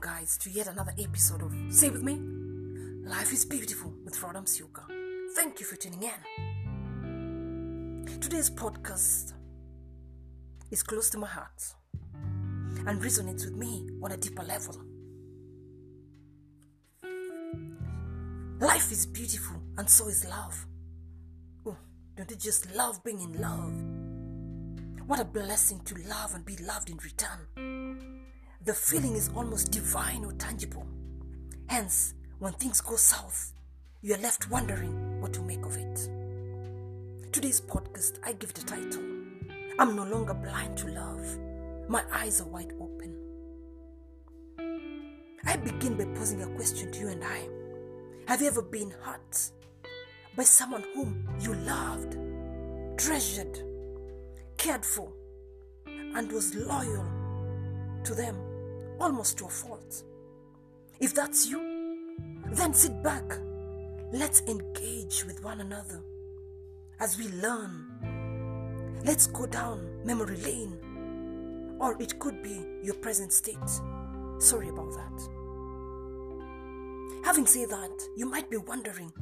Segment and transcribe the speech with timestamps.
[0.00, 2.18] friends, to yet another episode of Say With Me
[3.04, 4.82] Life is Beautiful with Rodham Siuka.
[5.34, 8.06] Thank you for tuning in.
[8.20, 9.34] Today's podcast
[10.70, 11.74] is close to my heart
[12.86, 14.74] and resonates with me on a deeper level.
[18.60, 20.66] Life is beautiful, and so is love.
[21.66, 21.76] Oh,
[22.16, 23.72] don't you just love being in love?
[25.08, 28.19] What a blessing to love and be loved in return.
[28.62, 30.86] The feeling is almost divine or tangible.
[31.68, 33.54] Hence, when things go south,
[34.02, 36.10] you are left wondering what to make of it.
[37.32, 39.02] Today's podcast, I give the title
[39.78, 41.38] I'm no longer blind to love.
[41.88, 43.16] My eyes are wide open.
[45.46, 47.48] I begin by posing a question to you and I.
[48.28, 49.52] Have you ever been hurt
[50.36, 52.18] by someone whom you loved,
[52.98, 53.58] treasured,
[54.58, 55.10] cared for,
[55.86, 57.06] and was loyal
[58.04, 58.49] to them
[59.00, 60.04] almost to a fault?
[61.00, 61.60] If that's you,
[62.52, 63.24] then sit back.
[64.12, 66.00] Let's engage with one another
[67.00, 69.00] as we learn.
[69.04, 73.56] Let's go down memory lane, or it could be your present state.
[74.38, 75.28] Sorry about that.
[77.24, 79.12] Having said that, you might be wondering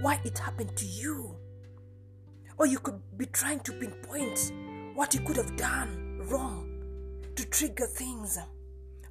[0.00, 1.36] why it happened to you.
[2.58, 4.52] Or you could be trying to pinpoint
[4.94, 6.70] what you could have done wrong
[7.34, 8.38] to trigger things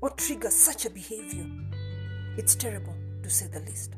[0.00, 1.46] or triggers such a behavior.
[2.36, 3.94] It's terrible to say the least.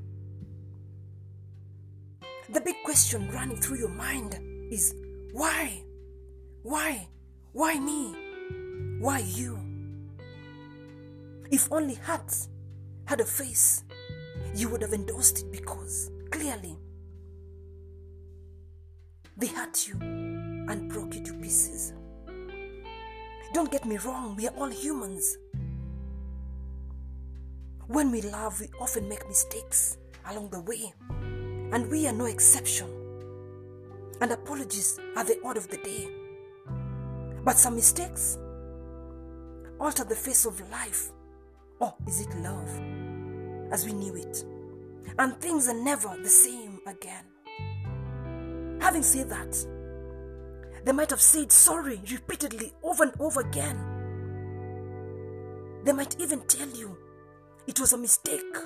[2.49, 4.39] The big question running through your mind
[4.71, 4.95] is
[5.33, 5.83] why?
[6.63, 7.09] Why?
[7.53, 8.15] Why me?
[9.01, 9.59] Why you?
[11.51, 12.49] If only hearts
[13.07, 13.85] had a face,
[14.55, 16.77] you would have endorsed it because clearly
[19.37, 21.93] they hurt you and broke you to pieces.
[23.53, 25.37] Don't get me wrong, we are all humans.
[27.89, 29.99] When we love, we often make mistakes
[30.29, 30.93] along the way,
[31.73, 32.89] and we are no exception.
[34.21, 36.09] And apologies are the order of the day.
[37.45, 38.39] But some mistakes
[39.79, 41.13] alter the face of life.
[41.79, 42.71] Or is it love
[43.71, 44.45] as we knew it?
[45.19, 47.25] And things are never the same again.
[48.81, 49.67] Having said that,
[50.85, 53.79] they might have said sorry repeatedly over and over again.
[55.85, 56.97] They might even tell you
[57.67, 58.57] it was a mistake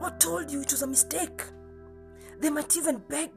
[0.00, 1.42] or told you it was a mistake.
[2.40, 3.30] They might even beg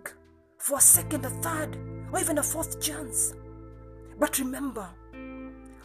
[0.57, 1.77] for a second, a third,
[2.11, 3.33] or even a fourth chance.
[4.19, 4.87] But remember,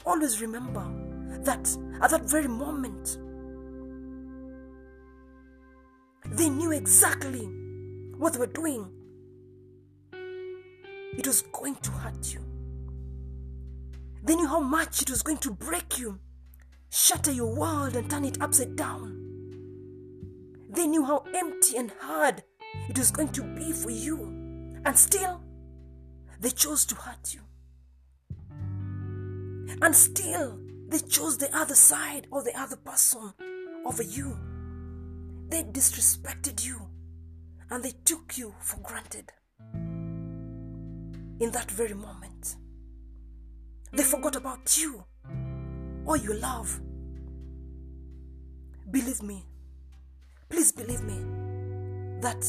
[0.04, 0.84] always remember
[1.44, 1.66] that
[2.02, 3.18] at that very moment,
[6.26, 7.46] they knew exactly
[8.18, 8.90] what they were doing.
[11.18, 12.40] It was going to hurt you.
[14.22, 16.18] They knew how much it was going to break you,
[16.90, 19.12] shatter your world, and turn it upside down.
[20.68, 22.42] They knew how empty and hard
[22.88, 24.18] it was going to be for you,
[24.84, 25.40] and still,
[26.40, 27.40] they chose to hurt you.
[29.82, 30.58] And still,
[30.88, 33.32] they chose the other side or the other person
[33.84, 34.38] over you.
[35.48, 36.88] They disrespected you
[37.70, 39.32] and they took you for granted.
[41.38, 42.56] In that very moment,
[43.92, 45.04] they forgot about you
[46.06, 46.80] or you love.
[48.90, 49.44] Believe me,
[50.48, 51.18] please believe me,
[52.20, 52.46] that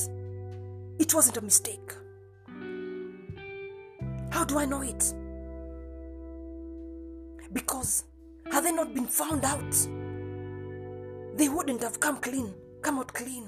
[1.00, 1.94] it wasn't a mistake.
[4.30, 5.14] How do I know it?
[7.52, 8.04] Because
[8.52, 9.72] had they not been found out,
[11.36, 13.48] they wouldn't have come clean, come out clean.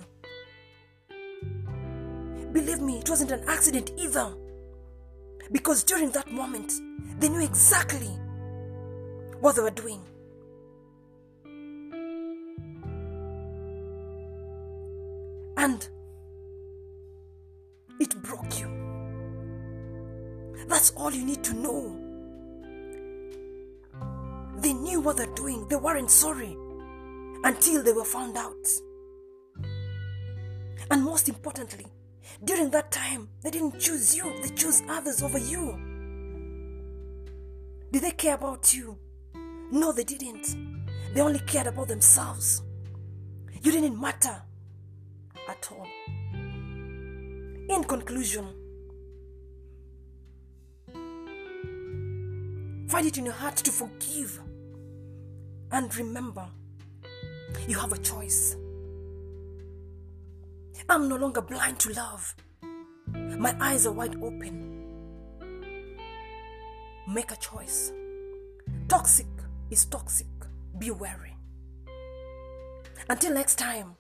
[2.51, 4.33] Believe me, it wasn't an accident either.
[5.51, 6.73] Because during that moment,
[7.19, 8.09] they knew exactly
[9.41, 10.01] what they were doing.
[15.57, 15.87] And
[17.99, 18.69] it broke you.
[20.67, 21.95] That's all you need to know.
[24.57, 26.55] They knew what they're doing, they weren't sorry
[27.43, 28.67] until they were found out.
[30.91, 31.85] And most importantly,
[32.43, 35.79] during that time, they didn't choose you, they chose others over you.
[37.91, 38.97] Did they care about you?
[39.71, 40.55] No, they didn't.
[41.13, 42.63] They only cared about themselves.
[43.61, 44.41] You didn't matter
[45.49, 45.87] at all.
[46.33, 48.47] In conclusion,
[52.87, 54.39] find it in your heart to forgive.
[55.71, 56.47] And remember,
[57.67, 58.55] you have a choice.
[60.87, 62.35] I'm no longer blind to love.
[63.13, 64.65] My eyes are wide open.
[67.07, 67.91] Make a choice.
[68.87, 69.27] Toxic
[69.69, 70.27] is toxic.
[70.77, 71.35] Be wary.
[73.09, 73.95] Until next time,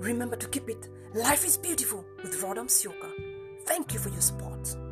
[0.00, 0.88] remember to keep it.
[1.14, 3.10] Life is beautiful with Rodham Sioka.
[3.64, 4.85] Thank you for your support.